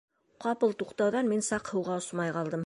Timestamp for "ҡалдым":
2.41-2.59